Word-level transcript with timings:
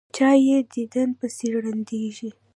چا 0.15 0.29
یې 0.45 0.57
دیدن 0.73 1.09
پسې 1.19 1.47
ړندېږي. 1.63 2.29